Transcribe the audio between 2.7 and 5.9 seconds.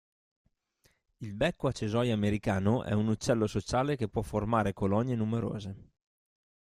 è un uccello sociale che può formare colonie numerose.